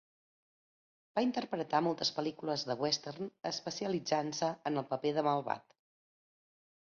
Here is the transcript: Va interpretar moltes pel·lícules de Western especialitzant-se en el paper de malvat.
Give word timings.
Va 1.17 1.23
interpretar 1.25 1.81
moltes 1.87 2.11
pel·lícules 2.15 2.63
de 2.69 2.77
Western 2.85 3.29
especialitzant-se 3.51 4.51
en 4.71 4.83
el 4.83 4.87
paper 4.95 5.11
de 5.19 5.25
malvat. 5.29 5.77